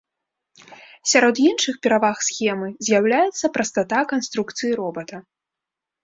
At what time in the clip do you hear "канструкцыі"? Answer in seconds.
4.13-4.71